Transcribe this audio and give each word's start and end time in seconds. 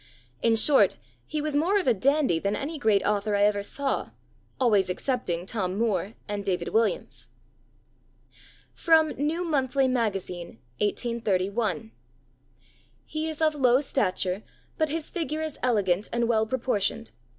In 0.41 0.55
short, 0.55 0.97
he 1.27 1.43
was 1.43 1.55
more 1.55 1.77
of 1.79 1.87
a 1.87 1.93
dandy 1.93 2.39
than 2.39 2.55
any 2.55 2.79
great 2.79 3.05
author 3.05 3.35
I 3.35 3.43
ever 3.43 3.61
saw 3.61 4.09
always 4.59 4.89
excepting 4.89 5.45
Tom 5.45 5.77
Moore 5.77 6.15
and 6.27 6.43
David 6.43 6.69
Williams." 6.69 7.29
[Sidenote: 8.73 9.19
New 9.19 9.43
Monthly 9.43 9.87
Magazine, 9.87 10.57
1831.] 10.79 11.91
"He 13.05 13.29
is 13.29 13.43
of 13.43 13.53
low 13.53 13.79
stature, 13.79 14.41
but 14.75 14.89
his 14.89 15.11
figure 15.11 15.43
is 15.43 15.59
elegant 15.61 16.09
and 16.11 16.27
well 16.27 16.47
proportioned. 16.47 17.11